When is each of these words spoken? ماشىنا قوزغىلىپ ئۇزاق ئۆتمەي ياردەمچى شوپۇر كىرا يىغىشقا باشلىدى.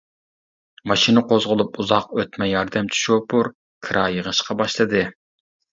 ماشىنا 0.91 1.23
قوزغىلىپ 1.33 1.77
ئۇزاق 1.83 2.17
ئۆتمەي 2.19 2.55
ياردەمچى 2.55 3.03
شوپۇر 3.05 3.53
كىرا 3.89 4.11
يىغىشقا 4.19 4.61
باشلىدى. 4.65 5.11